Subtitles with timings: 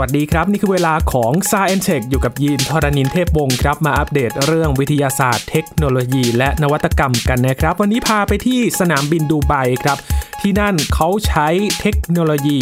[0.00, 9.98] วัสดีครับ นี่คือเวลาของ s ซ e n t e c h อยู่กับยีนทรณินเทพวงศ์ครับมาอัปเดตเรื่องวิทยาศาสตร์ เทคโนโลยี และนวัตกรรมกันนะครับ วันนี้พาไปที่สนามบินดูไบครับ
[10.40, 11.48] ที่นั่นเขาใช้
[11.80, 12.58] เทคโนโลยี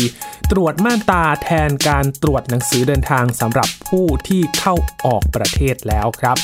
[0.53, 4.75] ตรวจม่านตาแทนการตรวจหนังสือเดินทางสำหรับผู้ที่เข้า
[5.07, 6.37] ออกประเทศแล้วครับ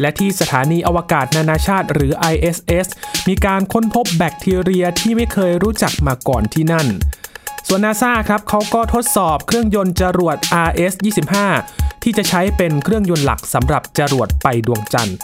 [0.00, 2.86] และที่สถานีอวกาศนานาชาติหรือ ISS
[3.28, 6.88] มีการค้นพบแบคทีเรียที่ไม่เคยรู้จักมาก่อนที่นั่น
[7.68, 10.36] ส่วนนาซาครับเขาก็ทดสอบเครื่องยนต์จรวด
[10.68, 11.34] RS-25
[12.02, 15.16] ที่จะใช้เป็นเครื่องยนต์หลักสำหรับจรวดไปดวงจันทร์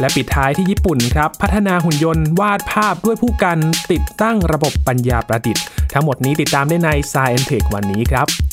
[0.00, 3.58] และปิดท้ายที่ญี่ปุ่นครับ พัฒนาหุ่นยนต์วาดภาพด้วยผู้กัน
[3.92, 8.49] ติดตั้งระบบปัญญาประดิษฐ์ ทั้งหมดนี้ติดตามได้ใน Science Tech วันนี้ครับ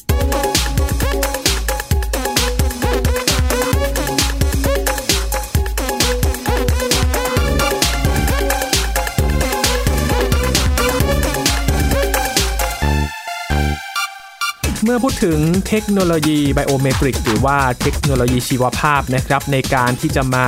[14.98, 20.46] อพูดถึงเทคโนโลยีไบโอเมตริกหรือว่าเทคโนโลยีชีวภาพนะครับ ในการที่จะมา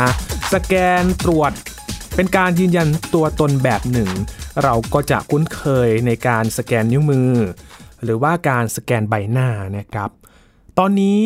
[0.53, 1.51] สแกนตรวจ
[2.15, 4.09] เป็นการยืนยันตัวตนแบบหนึ่ง
[4.63, 7.31] เราก็จะคุ้นเคยในการสแกนนิ้วมือ
[8.03, 9.47] หรือว่าการสแกนใบหน้า
[9.77, 10.09] นะครับ
[10.77, 11.19] ตอนนี้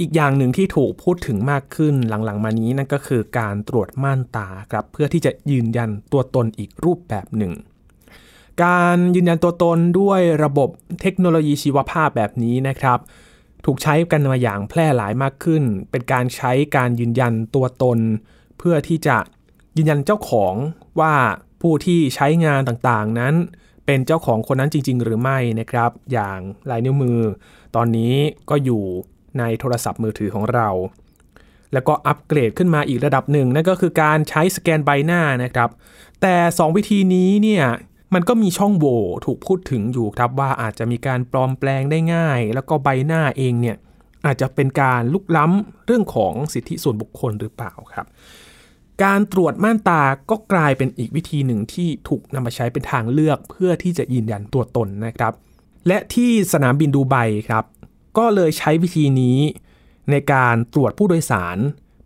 [0.00, 7.52] อีกอย่างหนึ่งที่ถูกพูดถึงมากขึ้นหลังๆ มานี้นั่นก็คือการตรวจม่านตาครับเพื่อที่จะยืนยันตัวตนอีกรูปแบบหนึ่ง
[8.64, 10.68] การยืนยันตัวตนด้วยระบบ
[11.00, 12.98] เทคโนโลยีชีวภาพแบบนี้นะครับ
[13.64, 17.98] ถูกใช้กันมาอย่างแพร่หลายมากขึ้น เป็นการใช้การยืนยันตัวตน
[18.58, 19.16] เพื่อที่จะ
[19.76, 20.54] ยืนยันเจ้าของ
[21.00, 21.14] ว่า
[21.60, 23.34] ผู้ที่ใช้งานต่างๆนั้น
[23.86, 26.38] เป็นเจ้าของคนนั้นจริง ๆ หรือไม่นะครับ อย่าง
[26.70, 27.20] ลายนิ้วมือ
[27.76, 28.14] ตอนนี้
[28.50, 28.84] ก็อยู่
[29.38, 30.68] ในโทรศัพท์มือถือของเรา
[31.72, 35.70] แล้วก็อัปเกรดขึ้นมาอีกระดับหนึ่งนั่นก็คือการใช้สแกนใบหน้านะครับ
[36.22, 37.64] แต่ 2 วิธีนี้เนี่ย
[38.18, 43.76] มันก็มีช่องโหว่ถูกพูดถึงอยู่ครับว่าอาจจะมีการปลอมแปลงได้ง่าย แล้วก็ใบหน้าเองเนี่ย
[44.26, 48.06] อาจจะเป็นการลุกล้ำเรื่องของสิทธิส่วนบุคคลหรือเปล่าครับ
[49.04, 55.32] การตรวจม่านตาก็กลายเป็นอีกวิธีหนึ่งที่ถูกนำมาใช้เป็นทางเลือกเพื่อที่จะยืนยันตัวตนนะครับ
[55.86, 57.16] และที่สนามบินดูไบ
[57.48, 57.64] ครับ
[58.18, 59.38] ก็เลยใช้วิธีนี้
[60.10, 61.58] ในการตรวจผู้โดยสาร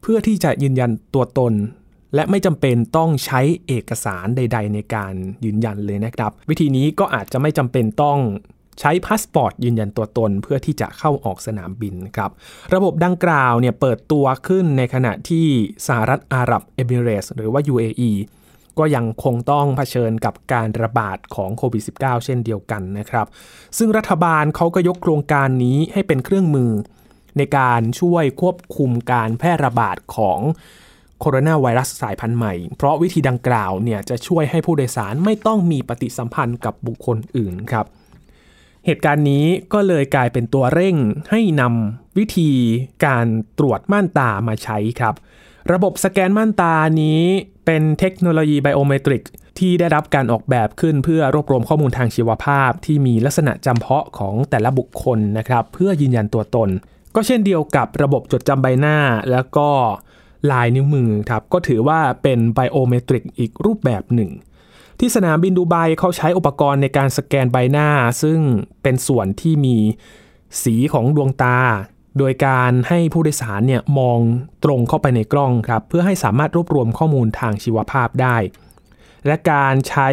[0.02, 1.52] เพื่อที่จะยืนยันตัวตน
[2.14, 8.18] และไม่จำเป็นต้องใช้เอกสารใด ๆ ในการยืนยันเลยนะครับ วิธีนี้ก็อาจจะไม่จำเป็นต้อง
[8.80, 12.30] ใช้พาสปอร์ตยืนยันตัวตนเพื่อที่จะเข้าออกสนามบินครับ
[12.74, 15.46] ระบบดังกล่าวเนี่ยเปิดตัวขึ้นในขณะที่
[15.86, 18.10] สหรัฐอาหรับเอมิเรสหรือว่า UAE
[18.78, 23.26] ก็ยังคงต้องเผชิญกับการระบาดของโควิด -19 เช่นเดียวกันนะครับ
[23.78, 26.72] ซึ่งรัฐบาลเขาก็ยกโครงการนี้ให้เป็นเครื่องมือ
[27.38, 30.40] ในการช่วยควบคุมการแพร่ระบาดของ
[31.20, 37.86] โคโรนาไวรัสสายพันธุ์ใหม่ เพราะวิธีดังกล่าวเนี่ยจะช่วยให้ผู้โดยสารไม่ต้องมีปฏิสัมพันธ์กับบุคคลอื่นครับ
[38.86, 40.96] เหตุการณ์นี้ก็เลยกลายเป็นตัวเร่ง
[41.30, 42.50] ให้นำวิธี
[43.04, 43.26] การ
[43.58, 45.14] ตรวจม่านตามาใช้ครับ
[45.72, 47.22] ระบบสแกนม่านตานี้
[47.66, 49.22] เป็นเทคโนโลยีไบโอเมตริก
[49.58, 56.68] ที่ได้รับการออกแบบขึ้นเพื่อรวบรวมข้อมูลทางชีวภาพ ที่มีลักษณะจำเพาะของแต่ละบุคคลนะครับ เพื่อยืนยันตัวตน
[57.14, 58.96] ก็เช่นเดียวกับระบบจดจำใบหน้า
[59.30, 59.68] แล้วก็
[60.50, 64.30] ลายนิ้วมือครับก็ถือว่าเป็นไบโอเมตริกอีกรูปแบบหนึ่ง
[64.98, 67.88] ที่สนามบินดูไบเขาใช้อุปกรณ์ในการสแกนใบหน้า
[68.22, 68.40] ซึ่ง
[68.82, 69.76] เป็นส่วนที่มี
[70.62, 71.58] สีของดวงตา
[72.18, 74.18] โดยการให้ผู้โดยสารเนี่ยมอง
[74.64, 78.36] ตรงเข้าไปในกล้องครับเพื่อให้สามารถรวบรวมข้อมูลทางชีวภาพได้
[79.26, 80.08] และการใช้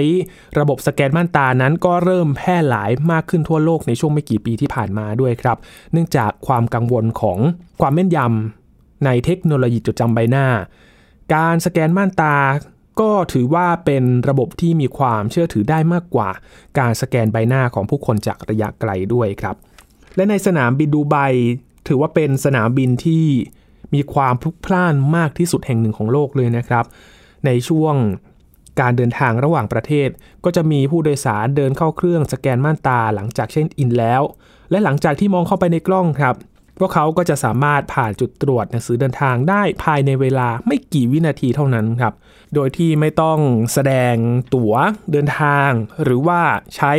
[0.60, 5.58] ระบบสแกนม่านตานั้นก็เริ่มแพร่หลายมากขึ้นทั่วโลกในช่วงไม่กี่ปีที่ผ่านมาด้วยครับ
[5.92, 7.40] เนื่องจากความกังวลของ
[7.82, 8.67] ความแม่นยำ
[9.06, 10.48] ในเทคโนโลยีจดจำใบหน้า
[11.36, 12.36] การสแกนม่านตา
[13.00, 16.30] ก็ถือว่าเป็นระบบที่มีความเชื่อถือได้มากกว่า
[16.80, 19.56] การสแกนใบหน้าของผู้คนจากระยะไกลด้วยครับ
[20.16, 21.16] และในสนามบินดูไบ
[21.88, 23.26] ถือว่าเป็นสนามบินที่
[23.94, 26.86] มีความพลุกพล่านมากที่สุดแห่งหนึ่งของโลกเลยนะครับ
[27.46, 27.96] ในช่วง
[28.80, 30.10] การเดินทางระหว่างประเทศ
[30.46, 34.22] ก็จะมีผู้โดยสารเดินเข้าเครื่องสแกนม่านตาหลังจากเช็คอินแล้ว
[34.72, 36.36] และหลังจากที่มองเข้าไปในกล้องครับ
[36.80, 42.14] พวกเขาก็จะสามารถผ่านจุดตรวจหนังสือเดินทางได้ภายในเวลาไม่กี่วินาทีเท่านั้นครับ
[42.56, 43.40] โดยที่ไม่ต้อง
[43.74, 44.16] แสดง
[44.54, 44.74] ตั๋ว
[45.12, 45.70] เดินทาง
[46.04, 46.40] หรือว่า
[46.76, 46.94] ใช้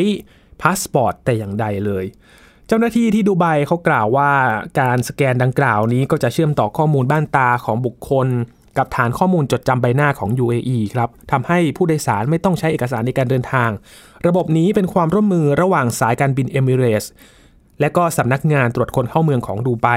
[0.61, 2.05] พาสปอร์ตแต่อย่างใดเลย
[2.67, 4.31] เจ้าหน้าที่ที่ดูไบเขากล่าวว่า
[4.81, 8.29] การสแกนดังกล่าวนี้ก็จะเชื่อมต่อข้อมูลบ้านตาของบุคคล
[8.79, 13.71] กับฐานข้อมูลจดจำใบหน้าของ UAE ครับทำให้ผู้โดยสารไม่ต้องใช้เอกสารในการเดินทาง
[14.27, 17.05] ระบบนี้เป็นความร่วมมือระหว่างสายการบินเอมิเรส
[17.81, 19.89] และก็สำนักงานตรวจคนเข้าเมืองของดูไบ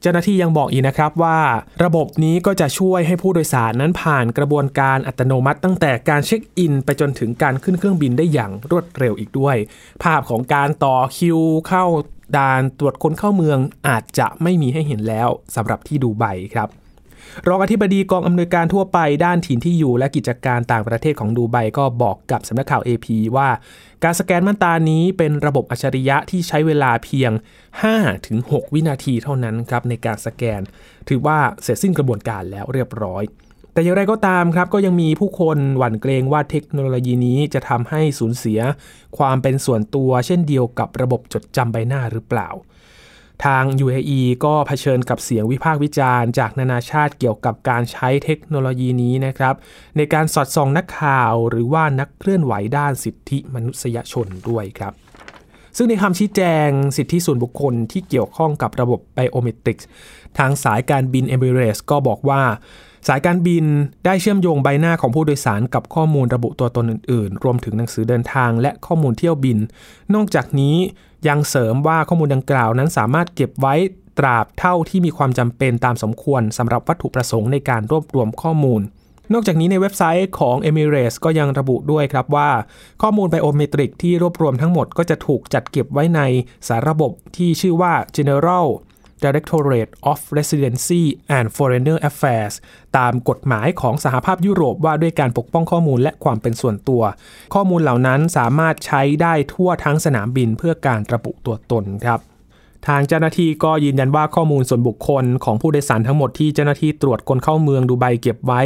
[0.00, 1.38] เจ้าหน้าที่ยังบอกอีกนะครับว่า
[1.84, 9.56] ระบบนี้ก็จะช่วยให้ผู้โดยสารนั้นผ่านกระบวนการอัตโนมัติ ตั้งแต่การเช็คอิน ไปจนถึงการขึ้นเครื่องบินได้อย่างรวดเร็วอีกด้วย
[10.02, 11.84] ภาพของการต่อคิวเข้า
[12.36, 13.58] ด่านตรวจคนเข้าเมือง
[13.88, 16.24] อาจจะไม่มีให้เห็นแล้วสำหรับที่ดูไบ
[16.54, 16.68] ครับ
[17.48, 23.06] รองอธิบดีกองอำนวยการทั่วไปด้านถิ่นที่อยู่และกิจการต่างประเทศของดูไบก็บอกกับสำนักข่าว AP
[23.36, 23.48] ว่า
[24.04, 27.32] การสแกนม่านตานี้เป็นระบบอัจฉริยะที่ใช้เวลาเพียง
[28.02, 30.60] 5-6 วินาทีเท่านั้นครับในการสแกน
[31.08, 33.24] ถือว่าเสร็จสิ้นกระบวนการแล้วเรียบร้อย
[33.72, 38.60] แต่อย่างไรก็ตามครับก็ยังมีผู้คนหวั่นเกรงว่าเทคโนโลยีนี้จะทำให้สูญเสีย
[39.18, 42.48] ความเป็นส่วนตัวเช่นเดียวกับระบบจดจำใบหน้าหรือเปล่า
[43.44, 49.54] ทาง UAE ก็เผชิญกับเสียงวิพากษ์วิจารณ์จากนานาชาติเกี่ยวกับการใช้เทคโนโลยีนี้นะครับ
[49.96, 54.92] ในการสอดส่องนักข่าวหรือว่านักเคลื่อนไหวด้านสิทธิมนุษยชนด้วยครับ
[55.76, 59.88] ซึ่งในคำชี้แจงสิทธิส่วนบุคคลที่เกี่ยวข้องกับระบบไบโอเมตริกส์
[60.38, 62.42] ทางสายการบินเอมิเรสก็บอกว่า
[63.08, 63.64] สายการบิน
[64.04, 69.58] ได้เชื่อมโยงใบหน้าของผู้โดยสารกับข้อมูลระบุตัวตนอื่น ๆ รวมถึงหนังสือเดินทางและข้อมูลเที่ยวบิน
[70.14, 70.76] นอกจากนี้
[71.28, 73.74] ยังเสริมว่าข้อมูลดังกล่าวนั้นสามารถเก็บไว้
[74.18, 78.80] ตราบเท่าที่มีความจำเป็นตามสมควรสำหรับวัตถุประสงค์ในการรวบรวมข้อมูล
[79.32, 82.50] นอกจากนี้ในเว็บไซต์ของ Emirates ก็ยังระบุด้วยครับว่า
[83.02, 86.20] ข้อมูลไบโอเมตริกที่รวบรวมทั้งหมดก็จะถูกจัดเก็บไว้ใน
[86.68, 88.66] สารระบบที่ชื่อว่า General
[89.22, 91.02] Directorate of Residency
[91.36, 92.54] and Foreigner Affairs
[92.98, 97.02] ตามกฎหมายของสหภาพยุโรปว่าด้วยการปกป้องข้อมูลและความเป็นส่วนตัว
[97.54, 102.20] ข้อมูลเหล่านั้นสามารถใช้ได้ทั่วทั้งสนามบินเพื่อการระบุตัวตนครับ
[102.88, 108.62] ทางเจ้าหน้าที่ก็ยืนยันว่าข้อมูลส่วนบุคคลของผู้โดยสารทั้งหมดที่เจ้าหน้าที่ตรวจคนเข้าเมืองดูไบเก็บไว้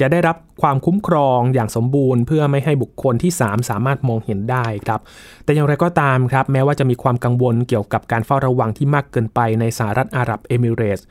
[0.00, 5.00] จะได้รับความคุ้มครองอย่างสมบูรณ์ เพื่อไม่ให้บุคคลที่ 3 สามารถมองเห็นได้ครับ
[5.44, 11.06] แต่อย่างไรก็ตามครับ แม้ว่าจะมีความกังวลเกี่ยวกับการเฝ้าระวังที่มากเกินไปในสหรัฐอาหรับเอมิเรตส์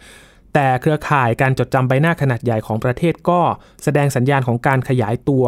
[0.54, 3.40] แต่เครือข่ายการจดจำใบหน้าขนาดใหญ่ของประเทศก็
[3.84, 5.46] แสดงสัญญาณของการขยายตัว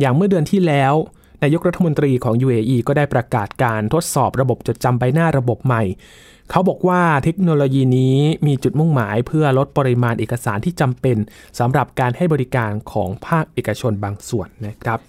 [0.00, 0.94] อย่างเมื่อเดือนที่แล้ว
[1.42, 5.82] นายกรัฐมนตรีของ UAE ก็ได้ประกาศการทดสอบระบบจดจำใบหน้าระบบใหม่
[6.50, 11.16] เขาบอกว่าเทคโนโลยีนี้มีจุดมุ่งหมายเพื่อลดปริมาณเอกสารที่จำเป็น
[11.58, 15.00] สำหรับการให้บริการของภาคเอกชนบางส่วนนะครับ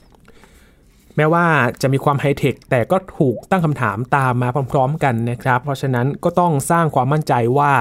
[1.16, 1.46] แม้ว่า
[1.82, 7.74] จะมีความไฮเทคแต่ก็ถูกตั้งคำถามตามมาพร้อมๆ กันนะครับ เพราะฉะนั้นก็ต้องสร้างความมั่นใจว่า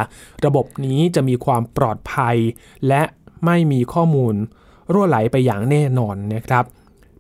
[0.47, 2.37] ระบบนี้จะมีความปลอดภัย
[2.89, 3.03] และ
[3.45, 4.35] ไม่มีข้อมูล
[4.93, 6.65] รั่วไหลไปอย่างแน่นอนนะครับ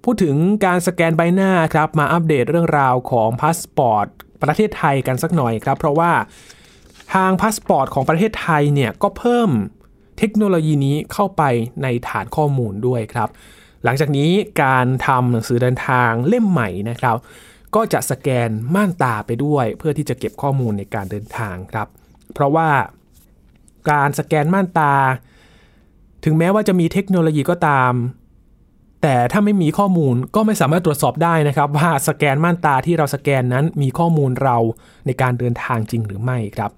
[0.05, 4.07] พูดถึงการสแกนใบหน้าครับมาอัปเดตเรื่องราวของพาสปอร์ต
[4.43, 6.13] ประเทศไทยกันสักหน่อยครับ เพราะว่า
[7.15, 9.51] ทางพาสปอร์ตของประเทศไทยเนี่ยก็เพิ่ม
[10.19, 11.43] เทคโนโลยีนี้เข้าไป
[11.83, 13.29] ในฐานข้อมูลด้วยครับ
[13.85, 14.31] หลังจากนี้
[14.63, 17.17] การทำหนังสือเดินทางเล่มใหม่นะครับ
[17.75, 21.89] ก็จะสแกนม่านตาไปด้วย เพื่อที่จะเก็บข้อมูลในการเดินทางครับ
[22.35, 22.69] เพราะว่า
[23.91, 24.95] การสแกนม่านตา
[26.25, 27.93] ถึงแม้ว่าจะมีเทคโนโลยีก็ตาม
[29.03, 34.57] แต่ถ้าไม่มีข้อมูลก็ไม่สามารถตรวจสอบได้นะครับว่าสแกนม่านตาที่เราสแกนนั้นมีข้อมูลเรา
[35.07, 36.71] ในการเดินทางจริงหรือไม่ครับ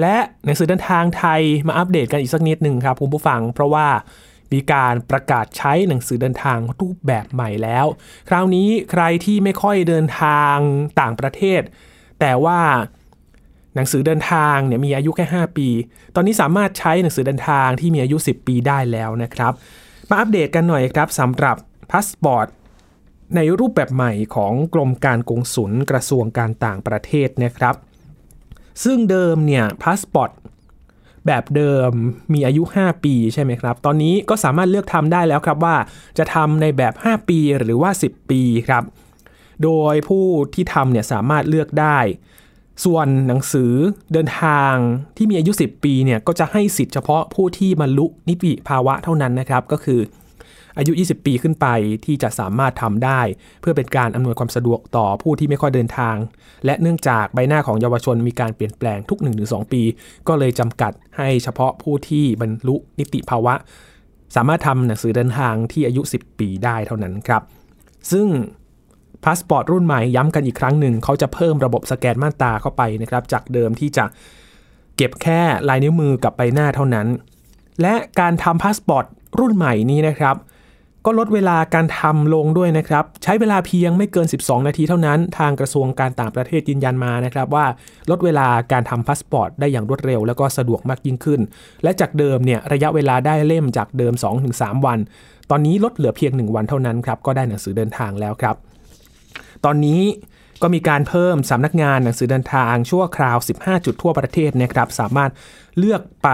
[0.00, 3.86] และหนังสือเดินทางไทยมาอัปเดตกันอีกสักนิดหนึ่งครับคุณผู้ฟัง เพราะว่า
[4.52, 7.86] มีการประกาศใช้หนังสือเดินทางรูปแบบใหม่แล้ว
[8.28, 10.56] คราวนี้ใครที่ไม่ค่อยเดินทาง
[11.00, 11.60] ต่างประเทศ
[12.20, 12.60] แต่ว่า
[13.74, 15.68] หนังสือเดินทางเนี่ยมีอายุแค่ 5 ปี
[16.14, 19.52] ตอนนี้สามารถใช้หนังสือเดินทางที่มีอายุ 10 ปีได้แล้วนะครับ
[20.10, 21.56] มาอัปเดตกันหน่อยครับสำหรับ
[21.90, 22.48] พาสปอร์ต
[23.36, 27.74] ในรูปแบบใหม่ของกรมการกงสุลกระทรวงการต่างประเทศนะครับ
[28.84, 30.30] ซึ่งเดิมเนี่ยพาสปอร์ต
[31.26, 31.90] แบบเดิม
[32.32, 35.76] มีอายุ 5 ปีใช่ไหมครับ ตอนนี้ก็สามารถเลือกทำได้แล้วครับว่า
[36.18, 38.84] จะทำในแบบ 5 ปีหรือว่า 10 ปีครับ
[39.64, 41.98] โดยผู้ที่ทำเนี่ยสามารถเลือกได้
[42.84, 43.72] ส่วนหนังสือ
[44.12, 44.74] เดินทาง
[45.16, 50.00] ที่มีอายุ 10 ปีเนี่ยก็จะให้สิทธิ์เฉพาะผู้ที่บรรลุนิติภาวะเท่านั้นนะครับ ก็คือ
[50.78, 51.66] อายุ 20 ปีขึ้นไป
[52.04, 53.20] ที่จะสามารถทำได้
[53.60, 56.16] เพื่อเป็นการอำนวยความสะดวกต่อผู้ที่ไม่ค่อยเดินทาง
[56.64, 59.82] และเนื่องจากใบหน้าของเยาวชนมีการเปลี่ยนแปลงทุก 1-2 ปี
[60.28, 63.54] ก็เลยจำกัดให้เฉพาะผู้ที่บรรลุนิติภาวะ
[64.36, 67.42] สามารถทำหนังสือเดินทางที่อายุ 10 ปีได้เท่านั้นครับ
[68.12, 68.26] ซึ่ง
[69.24, 74.04] พาสปอร์ตรุ่นใหม่ย้ำกันอีกครั้งหนึ่งเขาจะเพิ่มระบบสแกนม่านตาเข้าไปนะครับจากเดิมที่จะ
[74.96, 77.06] เก็บแค่ลายนิ้วมือกับใบหน้าเท่านั้น
[77.82, 79.04] และการทำพาสปอร์ต
[79.38, 80.36] รุ่นใหม่นี้นะครับ
[81.06, 87.66] ก็ลดเวลาการทำลงด้วยนะครับ ใช้เวลาเพียงไม่เกิน 12 นาทีเท่านั้น ทางกระทรวงการต่างประเทศยืนยันมานะครับว่า
[88.10, 91.40] ลดเวลาการทำพาสปอร์ตได้อย่างรวดเร็ว แล้วก็สะดวกมากยิ่งขึ้น
[91.82, 94.12] และจากเดิมเนี่ยระยะเวลาได้เล่มจากเดิม
[94.50, 94.98] 2-3 วัน
[95.50, 98.56] ตอนนี้ลดเหลือเพียง 1 วันเท่านั้นครับก็ได้หนังสือเดินทางแล้วครับ
[99.64, 100.02] ตอนนี้
[100.62, 105.30] ก็มีการเพิ่มสำนักงานหนังสือเดินทางชั่วคราว 15 จุดทั่วประเทศนะครับ สามารถ
[105.78, 106.28] เลือกไป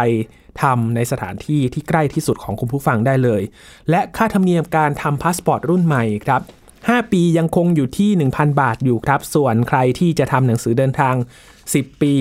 [0.63, 3.43] ทำในสถานที่ที่ใกล้ที่สุดของคุณผู้ฟังได้เลย
[3.91, 6.43] และค่าธรรมเนียมการทำพาสปอร์ตรุ่นใหม่ครับ
[6.77, 11.15] 5 ปียังคงอยู่ที่ 1,000 บาทอยู่ครับ ส่วนใครที่จะทำหนังสือเดินทาง
[11.59, 12.15] 10 ปี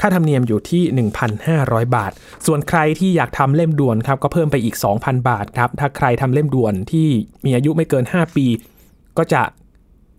[0.00, 1.08] ค่าธรรมเนียมอยู่ที่
[1.44, 2.12] 1,500 บาท
[2.46, 7.08] ส่วนใครที่อยากทำเล่มด่วนครับก็เพิ่มไปอีก 2,000 บาทครับ ถ้าใครทำเล่มด่วนที่
[7.44, 8.46] มีอายุไม่เกิน 5 ปี
[9.18, 9.42] ก็จะ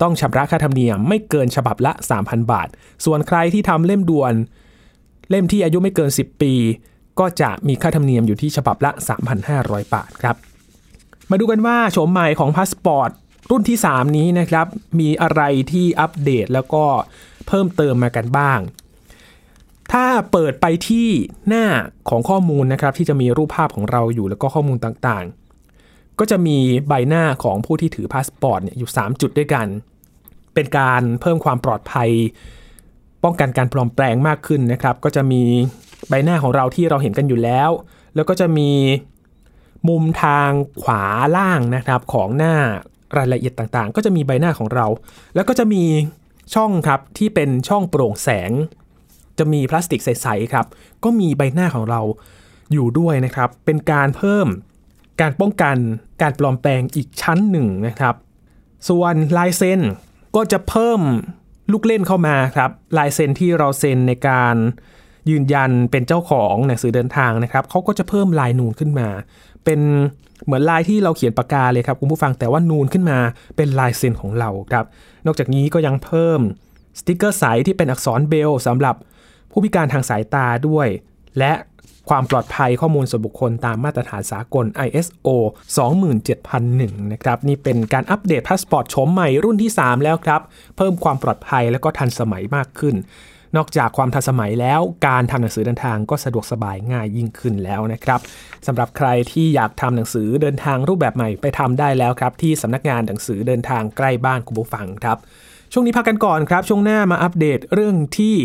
[0.02, 2.68] ต้องชำระค่าธรรมเนียมไม่เกินฉบับละ 3,000 บาท
[3.06, 4.34] ส่วนใครที่ทำเล่มด่วน
[5.30, 6.54] เล่มที่อายุไม่เกิน 10 ปี
[7.20, 8.92] ก็จะมีค่าธรรมเนียมอยู่ที่ฉบับละ
[9.42, 10.36] 3,500 บาทครับ
[11.30, 13.10] มาดูกันว่าโฉมใหม่ของพาสปอร์ต
[13.52, 14.68] รุ่นที่ 3 นี้นะครับ
[15.00, 16.84] มีอะไรที่อัปเดตแล้วก็
[17.48, 18.60] เพิ่มเติมมากันบ้าง
[19.92, 21.08] ถ้าเปิดไปที่
[21.48, 21.66] หน้า
[22.10, 25.45] ของข้อมูลนะครับ ที่จะมีรูปภาพของเราอยู่แล้วก็ข้อมูลต่างๆ
[26.20, 26.58] ก็จะมี
[26.88, 29.68] ใบหน้าของผู้ที่ถือพาสปอร์ตเนี่ยอยู่ 3 จุดด้วยกัน
[30.54, 32.10] เป็นการเพิ่มความปลอดภัย
[33.24, 35.42] ป้องกันการปลอมแปลงมากขึ้นนะครับ ก็จะมี
[36.10, 37.70] ใบหน้าของเราที่เราเห็นกันอยู่แล้ว
[38.16, 38.72] แล้วก็จะมี
[39.88, 40.50] มุมทาง
[40.82, 41.04] ขวา
[41.36, 42.56] ล่างนะครับของหน้า
[43.18, 44.88] รายละเอียดต่างๆ ก็จะมีใบหน้าของเรา
[45.36, 45.84] แล้วก็จะมี
[46.56, 48.52] ช่องครับที่เป็นช่องโปร่งแสง
[49.40, 50.66] จะมีพลาสติกใสๆครับ
[51.04, 52.02] ก็มีใบหน้าของเรา
[52.74, 54.48] อยู่ด้วยนะครับ เป็นการเพิ่ม
[55.22, 55.78] การป้องกัน
[56.22, 58.16] การปลอมแปลงอีกชั้นหนึ่งนะครับ
[58.90, 59.80] ส่วนลายเซ็น
[60.36, 61.02] ก็จะเพิ่ม
[61.72, 64.56] ลูกเล่นเข้ามาครับลายเซ็นที่เราเซ็นในการ
[65.30, 69.08] ยืนยันเป็นเจ้าของหนังสือเดินทางนะครับเขาก็จะเพิ่มลายนูนขึ้นมา
[69.66, 69.80] เป็น
[70.46, 73.20] เหมือนลายที่เราเขียนปากกาเลยครับคุณผู้ฟังแต่ว่านูนขึ้นมา
[73.58, 74.86] เป็นลายเซ็นของเราครับ
[75.26, 76.40] นอกจากนี้ก็ยังเพิ่ม
[77.00, 78.96] สติกเกอร์ใสที่เป็นอักษรเบลสำหรับ
[79.52, 80.88] ผู้พิการทางสายตาด้วย
[81.40, 81.52] และ
[82.10, 85.28] ความปลอดภัยข้อมูลส่วนบุคคลตามมาตรฐานสากล ISO
[86.16, 90.42] 27001 นะครับ นี่เป็นการอัปเดตพาสปอร์ตโฉมใหม่รุ่นที่ 3 แล้วครับ
[90.78, 92.96] เพิ่มความปลอดภัยและก็ทันสมัยมากขึ้น
[93.58, 98.20] นอกจากความทันสมัยแล้วการทำหนังสือเดินทางก็สะดวกสบายง่ายยิ่งขึ้นแล้วนะครับ
[98.68, 105.18] สำหรับใครที่อยากทำหนังสือเดินทางรูปแบบใหม่ไปทำได้แล้วครับ ที่สำนักงานหนังสือเดินทางใกล้บ้านคุณผู้ฟังครับ
[105.74, 108.36] ช่วงนี้พักกันก่อนครับ ช่วงหน้ามาอัปเดตเรื่องที่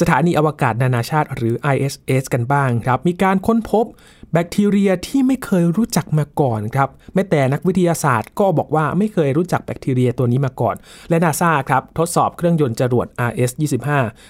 [0.00, 3.86] สถานีอวกาศนานาชาติหรือ ISS กันบ้างครับ มีการค้นพบ
[4.32, 10.74] แบคทีเรียที่ไม่เคยรู้จักมาก่อนครับ แม้แต่นักวิทยาศาสตร์ก็บอกว่าไม่เคยรู้จักแบคทีเรียตัวนี้มาก่อน
[11.10, 13.88] และนาซาครับ ทดสอบเครื่องยนต์จรวด RS-25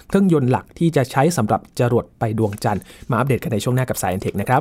[0.08, 4.60] เครื่องยนต์หลักที่จะใช้สำหรับจรวดไปดวงจันทร์ มาอัปเดตกันในช่วงหน้ากับสายเทคนะครับ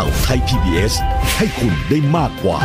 [0.00, 0.94] ข่าวไทย PBS
[1.36, 2.58] ให้คุณได้มากกว่า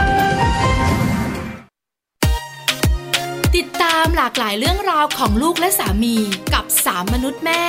[3.55, 6.15] ติดตามหลากหลายเรื่องราวของลูกและสามี
[6.53, 7.63] กับสามมนุษย์แม่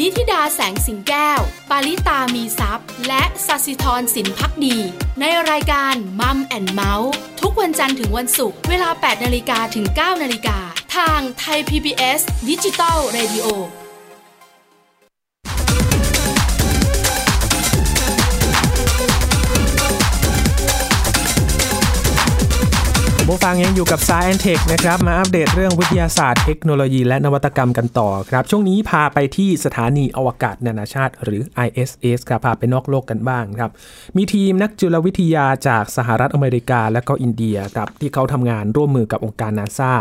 [0.00, 4.76] นิธิดาแสงสิงแก้ว ปาริตามีซัพ์และสัสิธรสินพักดี
[5.20, 10.58] ในรายการมัมแอนเมาส์ทุกวันจันทร์ถึงวันศุกร์เวลา 8นาฬิกาถึง 9นาฬิกา
[10.96, 13.46] ทางไทย PBS ดิจิตอล Radio
[23.30, 33.70] ผู้ฟังยังอยู่กับ Science Tech นะครับ มาอัปเดตเรื่องวิทยาศาสตร์เทคโนโลยีและนวัตกรรมกันต่อครับ ช่วงนี้พาไปที่สถานีอวกาศนานาชาติ หรือ ISS ครับ พาไปนอกโลกกันบ้างครับ
[34.16, 39.92] มีทีมนักจุลวิทยาจากสหรัฐอเมริกาและก็อินเดียครับ ที่เขาทำงานร่วมมือกับองค์การนาซา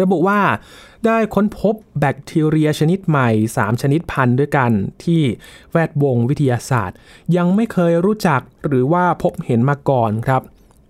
[0.00, 0.40] ระบุว่า
[1.06, 4.70] ได้ค้นพบแบคทีเรียชนิดใหม่ 3 ชนิดพันธุ์ด้วยกัน
[5.04, 5.22] ที่
[5.72, 6.96] แวดวงวิทยาศาสตร์
[7.36, 10.42] ยังไม่เคยรู้จักหรือว่าพบเห็นมาก่อนครับ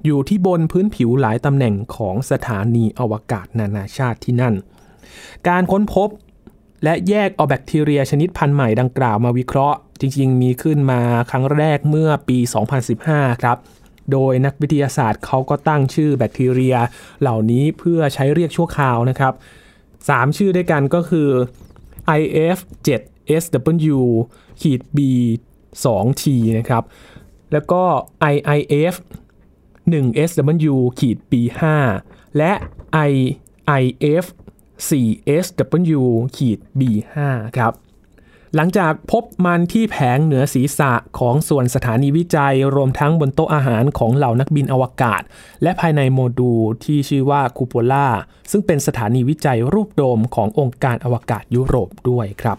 [0.04, 4.54] อยู่ที่บนพื้นผิวหลายตำแหน่งของสถานีอวกาศนานาชาติที่นั่น
[5.48, 6.08] การค้นพบ
[6.84, 12.38] และแยกเอาแบคทีเรียชนิดพันธุ์ใหม่ดังกล่าวมาวิเคราะห์ จริงๆ มีขึ้นมาครั้งแรกเมื่อปี
[12.90, 13.58] 2015 ครับ
[14.12, 16.76] โดยนักวิทยาศาสตร์เขาก็ตั้งชื่อแบคทีเรีย
[17.20, 19.34] เหล่านี้เพื่อใช้เรียกชั่วคราวนะครับ
[19.86, 21.28] 3 ชื่อด้วยกันก็คือ
[22.20, 22.58] IF
[23.02, 23.98] 7 SW
[24.60, 24.98] ขีด B
[25.64, 26.24] 2 T
[26.58, 26.84] นะครับ
[27.52, 27.82] แล้วก็
[28.32, 28.94] IIF
[29.98, 31.32] 1 SW ขีด B
[31.88, 32.52] 5 และ
[33.10, 34.24] IIF
[34.88, 36.02] 4 SW
[36.36, 36.80] ขีด B
[37.24, 37.74] 5 ครับ
[38.56, 45.22] หลังจากพบมันที่แผงเหนือศีรษะของส่วนสถานีวิจัยรวมทั้งบนโต๊ะอาหารของเหล่านักบินอวกาศ
[45.62, 48.08] และภายในโมดูลที่ชื่อว่า Cupola
[48.50, 52.58] ซึ่งเป็นสถานีวิจัยรูปโดมขององค์การอวกาศยุโรปด้วยครับ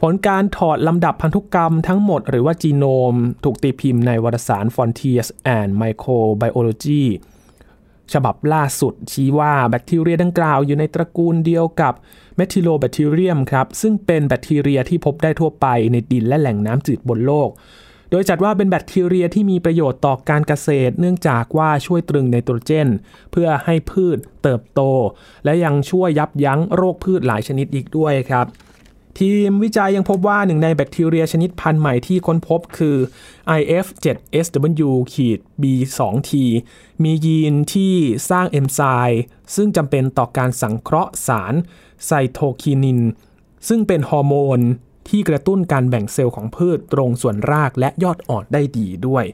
[0.00, 3.14] ผลการถอดลำดับพันธุกรรมทั้งหมดหรือว่าจีโนม
[3.44, 7.04] ถูกตีพิมพ์ในวารสาร Frontiers in Microbiology
[8.12, 11.94] ฉบับล่าสุดชี้ว่าแบคทีเรียดังกล่าวอยู่ในตระกูลเดียวกับ
[12.36, 17.50] Methylobacterium ครับ ซึ่งเป็นแบคทีเรียที่พบได้ทั่วไปในดินและแหล่งน้ำจืดบนโลก
[18.10, 22.88] โดยจัดว่าเป็นแบคทีเรียที่มีประโยชน์ต่อการเกษตร เนื่องจากว่าช่วยตรึงไนโตรเจน
[23.32, 24.80] เพื่อให้พืชเติบโต
[25.44, 28.46] และยังช่วยยับยั้งโรคพืชหลายชนิดอีกด้วยครับ
[29.18, 32.96] ทีมวิจัยยังพบว่าหนึ่งในแบคทีเรียชนิดพันธุ์ใหม่ที่ค้นพบคือ
[33.58, 34.90] IF7SW
[35.62, 36.30] B2T
[37.02, 37.94] มียีนที่
[38.30, 39.22] สร้างเอนไซม์
[39.54, 41.54] ซึ่งจำเป็นต่อการสังเคราะห์สาร
[42.06, 43.00] ไซโทคินิน
[43.68, 44.60] ซึ่งเป็นฮอร์โมน
[45.08, 49.24] ที่กระตุ้นการแบ่งเซลล์ของพืชตรงส่วนรากและยอดอ่อนได้ดีด้วย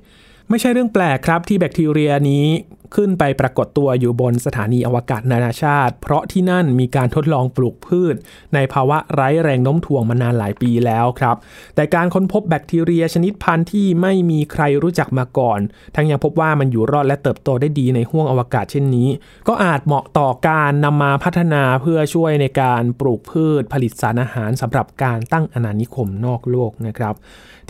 [0.49, 2.47] ไม่ใช่เรื่องแปลกครับที่แบคทีเรียนี้
[2.94, 8.14] ขึ้นไปปรากฏตัวอยู่บนสถานีอวกาศนานาชาติ เพราะที่นั่นมีการทดลองปลูกพืช
[8.54, 11.36] ในภาวะไร้แรงโน้มถ่วงมานานหลายปีแล้วครับ
[11.74, 15.60] แต่การค้นพบแบคทีเรียชนิดพันธุ์ที่ไม่มีใครรู้จักมาก่อน
[15.94, 19.08] ทั้งยังพบว่ามันอยู่รอดและเติบโตได้ดีในห้วงอวกาศเช่นนี้
[19.48, 27.14] ก็อาจเหมาะต่อการนำมาพัฒนาเพื่อช่วยในการปลูกพืชผลิตสารอาหารสำหรับการตั้งอาณานิคมนอกโลกนะครับ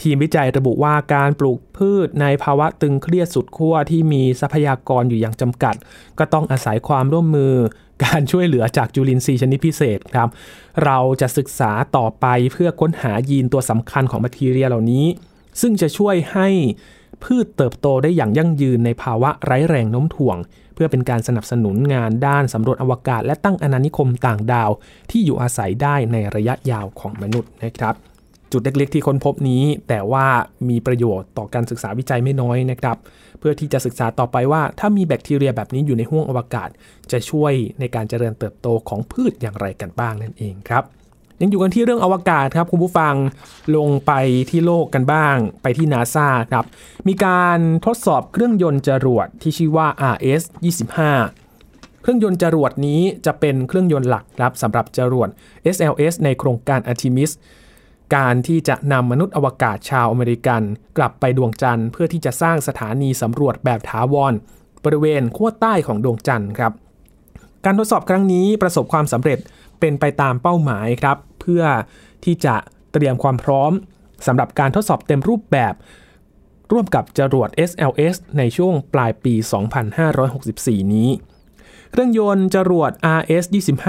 [0.03, 5.75] ทีมวิจัยระบุว่าการปลูกพืชในภาวะตึงเครียดสุดขั้วที่มีทรัพยากรอยู่อย่างจำกัด
[6.19, 7.55] ก็ต้องอาศัยความร่วมมือ
[8.05, 10.29] การช่วยเหลือจากจุลินทรีย์ชนิดพิเศษครับ
[10.85, 15.07] เราจะศึกษาต่อไปเพื่อค้นหายีนตัวสำคัญของแบคทีเรียเหล่านี้
[15.61, 16.49] ซึ่งจะช่วยให้
[17.25, 20.37] พืชเติบโตได้อย่างยั่งยืนในภาวะไร้แรงโน้มถ่วง
[20.75, 24.71] เพื่อเป็นการสนับสนุนงานด้านสำรวจอวกาศ และตั้งอาณานิคมต่างดาว
[25.11, 27.95] ที่อยู่อาศัยได้ในระยะยาวของมนุษย์นะครับ
[28.53, 30.27] จุดเล็กๆที่ค้นพบนี้ แต่ว่า
[30.69, 32.97] มีประโยชน์ต่อการศึกษาวิจัยไม่น้อยนะครับ
[33.39, 36.69] เพื่อที่จะศึกษาต่อไปว่า ถ้ามีแบคทีเรียแบบนี้อยู่ในห้วงอวกาศ
[37.13, 40.85] จะช่วยในการเจริญเติบโตของพืชอย่างไรกันบ้างนั่นเองครับ
[41.41, 43.15] ยังอยู่กันที่เรื่องอวกาศครับคุณผู้ฟัง
[43.77, 44.13] ลงไป
[44.51, 46.65] ที่โลกกันบ้าง ไปที่นาซาครับ
[47.09, 50.43] มีการทดสอบเครื่องยนต์จรวดที่ชื่อว่า RS
[51.23, 55.29] 25เครื่องยนต์จรวดนี้จะเป็นเครื่องยนต์หลักครับสำหรับจรวด
[55.75, 57.31] SLS ในโครงการ Artemis
[58.15, 60.63] การที่จะนำมนุษย์อวกาศชาวอเมริกัน
[60.97, 64.33] กลับไปดวงจันทร์เพื่อที่จะสร้างสถานีสำรวจแบบถาวร
[64.85, 66.73] บริเวณขั้วใต้ของดวงจันทร์ครับ
[67.65, 69.39] การทดสอบครั้งนี้ประสบความสำเร็จ
[69.81, 71.63] เป็นไปตามเป้าหมายครับ เพื่อ
[72.25, 72.57] ที่จะ
[72.93, 73.73] เตรียมความพร้อม
[74.27, 75.75] สำหรับการทดสอบเต็มรูปแบบ
[76.73, 79.35] ร่วมกับจรวด SLS ในช่วงปลายปี
[80.13, 81.11] 2564 นี้
[81.93, 83.89] เครื่องยนต์จรวด RS-25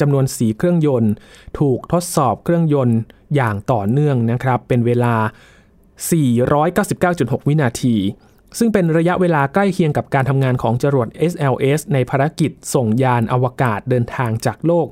[0.00, 1.12] จำนวน 4 เครื่องยนต์
[1.58, 2.98] ถูกทดสอบเครื่องยนต์
[3.34, 5.14] อย่างต่อเนื่องนะครับ เป็นเวลา
[6.10, 7.96] 499.6 วินาที
[8.58, 14.86] ซึ่งเป็นระยะเวลาใกล้เคียงกับการทำงานของจรวด SLS ในภารกิจส่งยานอวกาศเดินทางจากโลก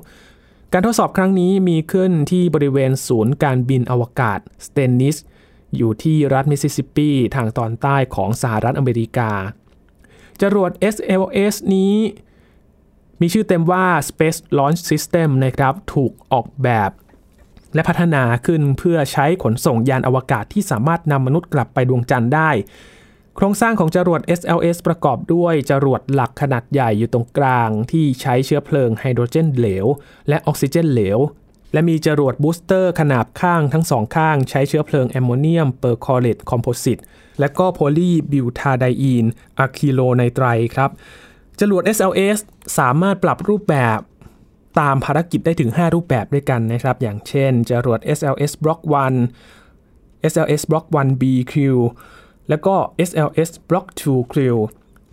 [0.73, 5.15] การทดสอบครั้งนี้มีขึ้นที่บริเวณศูนย์การบินอวกาศสเตนนิส
[5.75, 9.31] อยู่ที่รัฐมิสซิสซิปปีทางตอนใต้ของสหรัฐอเมริกา
[10.41, 11.95] จรวด SLS นี้
[13.21, 16.91] มีชื่อเต็มว่า Space Launch System นะครับ ถูกออกแบบ
[17.73, 22.51] และพัฒนาขึ้นเพื่อใช้ขนส่งยานอวกาศที่สามารถนำมนุษย์กลับไปดวงจันทร์ได้
[23.35, 29.85] โครงสร้างของจรวด SLS ประกอบด้วยจรวดหลักขนาดใหญ่อยู่ตรงกลาง ที่ใช้เชื้อเพลิงไฮโดรเจนเหลว
[30.29, 31.19] และออกซิเจนเหลว
[31.73, 36.97] และมีจรวดบูสเตอร์ขนาบข้างทั้งสองข้าง ใช้เชื้อเพลิงแอมโมเนียมเปอร์คลอเรต composite
[37.39, 39.25] และก็โพลีบิวทาไดอีน
[39.59, 40.89] อะคริโลไนไตรล์ครับ
[41.59, 42.37] จรวด SLS
[42.77, 43.99] สามารถปรับรูปแบบ
[44.79, 48.79] ตามภารกิจได้ถึง 5 รูปแบบด้วยกันนะครับ อย่างเช่นจรวด SLS Block
[49.55, 51.77] 1 SLS Block 1B Crew
[52.49, 52.75] แล้วก็
[53.09, 54.57] SLS Block 2 Crew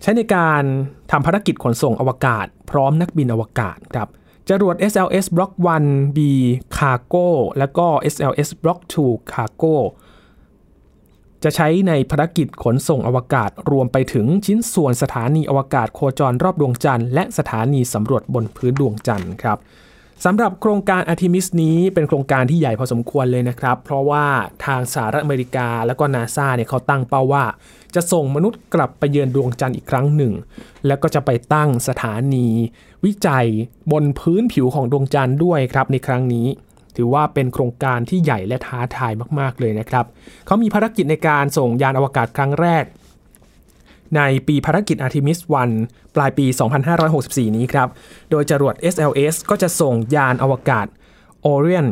[0.01, 0.63] ใช้ในการ
[1.11, 4.07] ทำภารกิจขนส่งอวกาศ พร้อมนักบินอวกาศครับ
[4.49, 5.51] จรวด SLS Block
[5.83, 6.19] 1B
[6.77, 7.27] Cargo
[7.59, 9.75] แล้วก็ SLS Block 2 Cargo
[11.47, 19.57] จะใช้ในภารกิจขนส่งอวกาศรวมไปถึงชิ้นส่วนสถานีอวกาศโคจรรอบดวงจันทร์และสถานีสำรวจบนพื้นดวงจันทร์ครับ
[20.25, 24.25] สำหรับโครงการ Artemis นี้เป็นโครงการที่ใหญ่พอสมควรเลยนะครับ เพราะว่า
[24.65, 27.45] ทางสหรัฐอเมริกาและก็นาซาเนี่ยเขาตั้งเป้าว่า
[27.95, 30.33] จะส่งมนุษย์กลับไปเยือนดวงจันทร์อีกครั้งหนึ่ง
[30.87, 32.47] แล้วก็จะไปตั้งสถานี
[33.05, 33.47] วิจัย
[33.91, 36.47] บนพื้นผิวของดวงจันทร์ด้วยครับในครั้งนี้
[36.97, 40.05] ถือว่าเป็นโครงการที่ใหญ่และท้าทายมาก ๆ เลยนะครับ
[40.45, 42.85] เขามีภารกิจในการส่งยานอวกาศครั้งแรก
[44.15, 45.39] ในปีภารกิจ Artemis
[45.77, 46.45] 1 ปลายปี
[47.01, 47.87] 2564 นี้ครับ
[48.29, 50.85] โดยจรวด SLS ก็จะส่งยานอวกาศ
[51.45, 51.87] Orion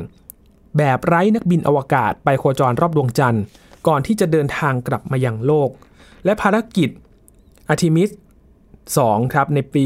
[0.77, 3.43] แบบไร้นักบินอวกาศไปโคจรรอบดวงจันทร์
[3.87, 5.69] ก่อนที่จะเดินทางกลับมายังโลก
[6.25, 6.89] และภารกิจ
[7.71, 8.09] Artemis
[8.71, 9.85] 2 ครับ ในปี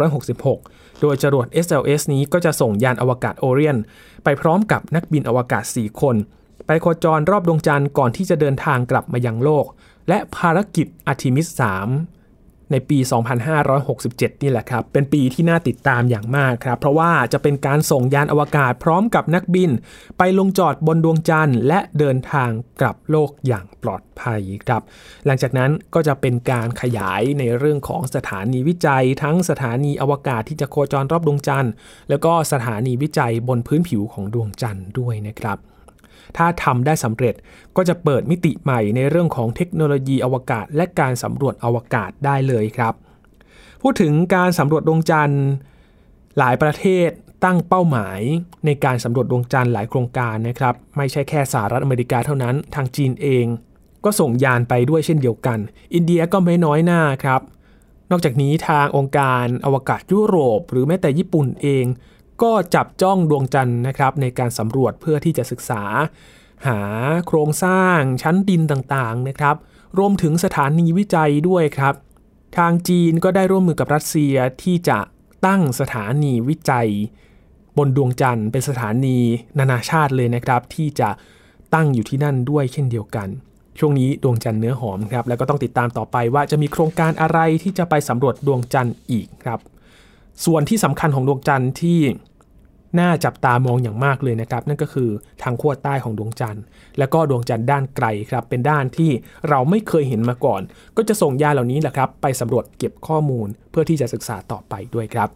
[0.00, 3.76] 2566 โดยจรวด SLS นี้ก็จะส่งยานอวกาศโอเรียน
[4.24, 6.16] ไปพร้อมกับนักบินอวกาศ 4 คน
[6.66, 9.66] ไปโคจรรอบดวงจันทร์ก่อนที่จะเดินทางกลับมายังโลก
[10.08, 11.48] และภารกิจ Artemis
[11.88, 12.15] 3
[12.70, 12.98] ในปี
[13.70, 19.70] 2567 นี่แหละครับ เป็นปีที่น่าติดตามอย่างมากครับ เพราะว่าจะเป็นการส่งยานอวกาศพร้อมกับนักบิน
[20.18, 22.50] ไปลงจอดบนดวงจันทร์ และเดินทาง
[22.80, 24.82] กลับโลกอย่างปลอดภัยครับ
[25.26, 31.72] หลังจากนั้นก็จะเป็นการขยายในเรื่องของสถานีวิจัย ทั้งสถานีอวกาศที่จะโคจรรอบดวงจันทร์
[32.08, 35.58] แล้วก็สถานีวิจัยบนพื้นผิวของดวงจันทร์ด้วยนะครับ
[36.36, 37.34] ถ้าทำได้สำเร็จ
[37.76, 42.94] ก็จะเปิดมิติใหม่ในเรื่องของเทคโนโลยีอวกาศ และการสำรวจอวกาศได้เลยครับ
[43.82, 45.44] พูดถึงการสำรวจดวงจันทร์
[46.38, 47.08] หลายประเทศ
[47.44, 48.20] ตั้งเป้าหมาย
[48.66, 53.46] ในการสำรวจดวงจันทร์หลายโครงการนะครับ ไม่ใช่แค่สหรัฐอเมริกาเท่านั้น ทางจีนเอง
[54.04, 55.58] ก็ส่งยานไปด้วยเช่นเดียวกัน
[55.94, 57.40] อินเดียก็ไม่น้อยหน้าครับ
[58.10, 61.84] นอกจากนี้ทางองค์การอวกาศยุโรป หรือแม้แต่ญี่ปุ่นเอง
[62.42, 65.82] ก็จับจ้องดวงจันทร์นะครับในการสำรวจเพื่อที่จะศึกษา
[66.66, 66.80] หา
[67.26, 69.56] โครงสร้างชั้นดินต่างๆนะครับ
[69.98, 71.94] รวมถึงสถานีวิจัยด้วยครับ
[72.58, 74.98] ทางจีนก็ได้ร่วมมือกับรัสเซียที่จะ
[75.46, 76.88] ตั้งสถานีวิจัย
[77.78, 79.18] บนดวงจันทร์เป็นสถานี
[79.58, 81.08] นานาชาติเลยนะครับ ที่จะ
[81.74, 83.28] ตั้งอยู่ที่นั่นด้วยเช่นเดียวกัน
[83.78, 89.60] ช่วงนี้ดวงจันทร์เนื้อหอมครับแล้วก็ต้องติดตามต่อไปว่าจะมีโครงการอะไรที่จะไปสำรวจดวงจันทร์อีกครับ
[90.44, 92.00] ส่วนที่สำคัญของดวงจันทร์ที่
[93.00, 95.10] น่าจับตามองอย่างมากเลยนะครับ นั่นก็คือ
[95.42, 96.62] ทางขั้วใต้ของดวงจันทร์
[96.98, 99.10] และก็ดวงจันทร์ด้านไกลครับ เป็นด้านที่
[99.48, 100.60] เราไม่เคยเห็นมาก่อน
[100.96, 105.28] ก็จะส่งยานเหล่านี้แหละครับ ไปสำรวจเก็บข้อมูลเพื่อที่จะศึกษาต่อไปด้วยครับ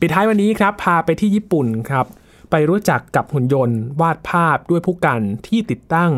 [0.00, 2.06] ปิดท้ายวันนี้ครับ พาไปที่ญี่ปุ่นครับ
[2.50, 6.12] ไปรู้จักกับหุ่นยนต์ วาดภาพด้วยผู้กันที่ติดตั้ง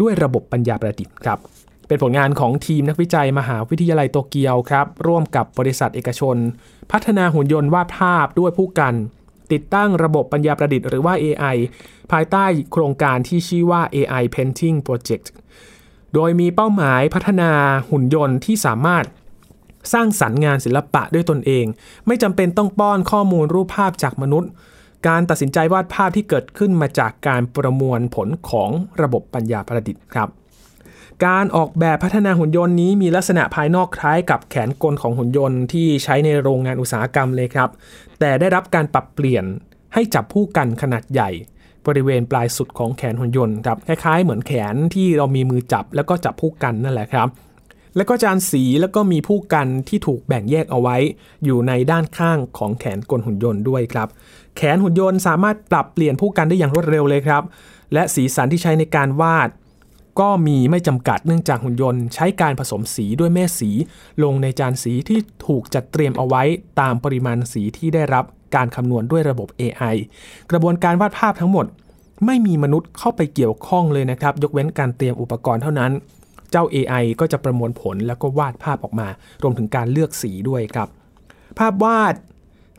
[0.00, 1.38] ด้วยระบบปัญญาประดิษฐ์ครับ
[1.88, 6.36] เป็นผลงานของทีมนักวิจัยมหาวิทยาลัยโตเกียวครับ ร่วมกับบริษัทเอกชน
[6.92, 8.94] พัฒนาหุ่นยนต์วาดภาพด้วยผู้กัน
[9.52, 11.56] ติดตั้งระบบปัญญาประดิษฐ์หรือว่า AI
[12.12, 15.26] ภายใต้โครงการที่ชื่อว่า AI Painting Project
[16.14, 17.50] โดยมีเป้าหมายพัฒนา
[17.90, 19.04] หุ่นยนต์ที่สามารถ
[19.92, 21.66] สร้างสรรค์งานศิลปะด้วยตนเอง
[22.06, 24.50] ไม่จำเป็นต้องป้อนข้อมูลรูปภาพจากมนุษย์
[25.08, 28.70] การตัดสินใจวาดภาพที่เกิดขึ้นมาจากการประมวลผลของ
[29.02, 30.28] ระบบปัญญาประดิษฐ์ครับ
[31.26, 37.68] การออกแบบพัฒนาหุ่นยนต์นี้มีลักษณะภายนอกคล้ายกับแขนกลของหุ่นยนต์ที่ใช้ในโรงงานอุตสาหกรรมเลยครับ
[38.20, 39.44] แต่ได้รับการปรับเปลี่ยน
[39.94, 41.30] ให้จับผู้กันขนาดใหญ่
[41.86, 47.28] บริเวณปลายสุดของแขนหุ่นยนต์ครับคล้ายๆ เหมือนแขนที่เรามีมือจับแล้วก็จับผู้กันนั่นแหละครับ
[47.96, 50.96] แล้วก็จานสีแล้วก็มีผู้กันที่ถูกแบ่งแยกเอาไว้
[51.44, 54.08] อยู่ในด้านข้างของแขนกลหุ่นยนต์ด้วยครับ
[54.56, 57.42] แขนหุ่นยนต์สามารถปรับเปลี่ยนผู้กันได้อย่างรวดเร็วเลยครับ
[57.92, 59.48] และสีสันที่ใช้ในการวาด
[60.20, 63.70] ก็มีไม่จำกัดเนื่องจากหุ่นยนต์ใช้การผสมสีด้วยแม่สี
[64.22, 66.42] ลงในจานสีที่ถูกจัดเตรียมเอาไว้
[66.80, 69.96] ตามปริมาณสีที่ได้รับการคำนวณด้วยระบบ AI
[70.50, 71.66] กระบวนการวาดภาพทั้งหมด
[72.26, 75.92] ไม่มีมนุษย์เข้าไปเกี่ยวข้องเลยนะครับ ยกเว้นการเตรียมอุปกรณ์เท่านั้น
[76.50, 79.08] เจ้า AI ก็จะประมวลผลแล้วก็วาดภาพออกมา
[79.42, 80.88] รวมถึงการเลือกสีด้วยครับ
[81.58, 82.14] ภาพวาด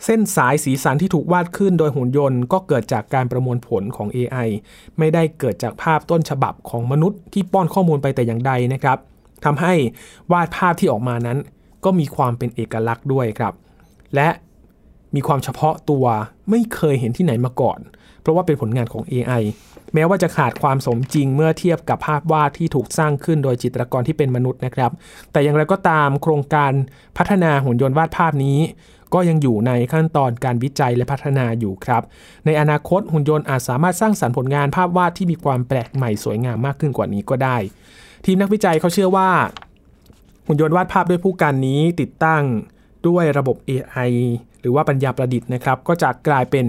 [0.06, 4.48] เส้นสายสีสันที่ถูกวาดขึ้นโดยหุ่นยนต์ก็เกิดจากการประมวลผลของ AI
[4.98, 8.98] ไม่ได้เกิดจากภาพต้นฉบับของมนุษย์ที่ป้อนข้อมูลไปแต่อย่างใดนะครับ
[9.46, 9.74] ทำให้
[10.32, 11.38] วาดภาพที่ออกมานั้น
[11.86, 13.54] ก็มีความเป็นเอกลักษณ์ด้วยครับ
[14.16, 14.30] และ
[15.16, 16.06] มีความเฉพาะตัว
[16.50, 17.80] ไม่เคยเห็นที่ไหนมาก่อน
[18.22, 19.44] เพราะว่าเป็นผลงานของ AI
[19.94, 24.92] แม้ว่าจะขาดความสมจริงเมื่อเทียบกับภาพวาดที่ถูกสร้างขึ้นโดยจิตรกรที่เป็นมนุษย์นะครับ
[25.32, 26.72] แต่อย่างไรก็ตามโครงการ
[27.18, 28.60] พัฒนาหุ่นยนต์วาดภาพนี้
[29.14, 32.04] ก็ยังอยู่ในขั้นตอนการวิจัยและพัฒนาอยู่ครับ
[32.46, 37.58] ในอนาคตหุ่นยนต์อาจสามารถสร้างสรรค์ผลงานภาพวาดที่มีความแปลกใหม่สวยงามมากขึ้นกว่านี้ก็ได้
[38.26, 39.30] ทีมนักวิจัยเขาเชื่อว่า
[40.48, 42.44] หุ่นยนต์วาดภาพด้วยผู้กันนี้ติดตั้ง
[43.08, 44.12] ด้วยระบบ AI
[44.62, 46.66] หรือว่าปัญญาประดิษฐ์นะครับ ก็จะกลายเป็น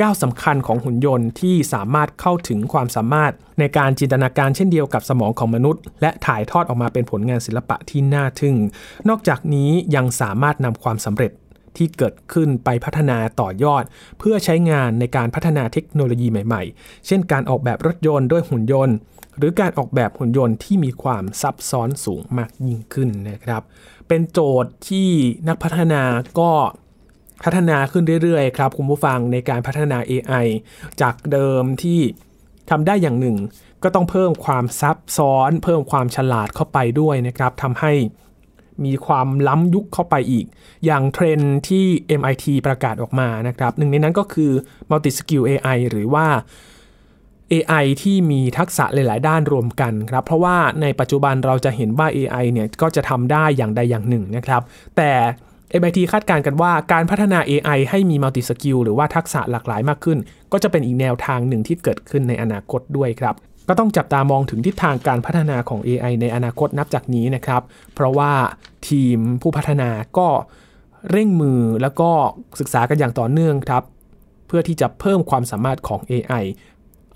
[0.00, 8.56] ก้าวสำคัญของหุ่นยนต์ที่สามารถเข้าถึงความสามารถ ในการจินตนาการเช่นเดียวกับสมองของมนุษย์ และถ่ายทอดออกมาเป็นผลงานศิลปะที่น่าทึ่ง
[9.08, 11.32] นอกจากนี้ยังสามารถนำความสำเร็จ
[11.76, 13.84] ที่เกิดขึ้นไปพัฒนาต่อยอด
[14.18, 18.96] เพื่อใช้งานในการพัฒนาเทคโนโลยีใหม่ๆ เช่นการออกแบบรถยนต์ด้วยหุ่นยนต์
[19.38, 23.62] หรือการออกแบบหุ่นยนต์ที่มีความซับซ้อนสูงมากยิ่งขึ้นนะครับ
[24.08, 25.08] เป็นโจทย์ที่
[25.48, 26.02] นักพัฒนา
[26.40, 26.52] ก็
[27.44, 30.46] พัฒนาขึ้นเรื่อยๆ ครับคุณผู้ฟังในการพัฒนา AI
[31.00, 32.00] จากเดิมที่
[32.70, 33.36] ทำได้อย่างหนึ่ง
[33.82, 37.92] ก็ต้องเพิ่มความซับซ้อน เพิ่มความฉลาดเข้าไปด้วยนะครับทำให้
[38.84, 40.46] มีความล้ำยุคเข้าไปอีก
[40.84, 41.84] อย่างเทรนที่
[42.20, 44.50] MIT ประกาศออกมานะครับ หนึ่งในนั้นก็คือ
[44.90, 46.26] Multi Skill AI หรือว่า
[47.52, 54.62] AI ที่มีทักษะหลาย ๆ ด้านรวมกันครับ เพราะว่าในปัจจุบันเราจะเห็นว่า AI เนี่ยก็จะทำได้อย่างใดอย่างหนึ่งนะครับ
[54.96, 55.12] แต่
[55.80, 60.18] MIT คาดการณ์กันว่าการพัฒนา AI ให้มี multi skill หรือว่าทักษะหลากหลายมากขึ้น
[60.52, 63.34] ก็จะเป็นอีกแนวทางหนึ่งที่เกิดขึ้นในอนาคตด้วยครับ
[63.68, 67.62] ก็ต้องจับตามองถึงทิศทางการพัฒนาของ AI ในอนาคตนับจากนี้นะครับ
[67.94, 68.32] เพราะว่า
[68.88, 70.28] ทีมผู้พัฒนาก็
[71.10, 72.10] เร่งมือแล้วก็
[72.60, 73.82] ศึกษากันอย่างต่อเนื่องครับ
[74.46, 76.44] เพื่อที่จะเพิ่มความสามารถของ AI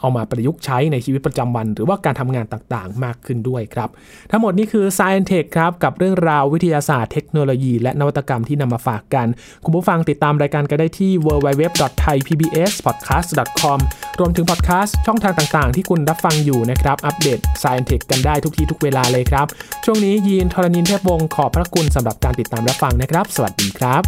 [0.00, 3.90] เอามาประยุกต์ใช้ในชีวิตประจำวัน หรือว่าการทำงานต่างๆ มากขึ้นด้วยครับ
[4.30, 9.26] ทั้งหมดนี้คือ Science Tech ครับ กับเรื่องราววิทยาศาสตร์เทคโนโลยี และนวัตกรรมที่นำมาฝากกัน
[9.64, 13.78] คุณผู้ฟังติดตามรายการกันได้ที่ www.thaipbspodcast.com
[14.18, 19.46] รวมถึงพอดแคสต์ช่องทางต่างๆ ที่คุณรับฟังอยู่นะครับ อัปเดต Science Tech กันได้ทุกที่ทุกเวลาเลยครับ
[19.84, 24.02] ช่วงนี้ยีนทรณินเทพวงศ์ขอบพระคุณสำหรับการติดตามรับฟังนะครับ สวัสดีครับ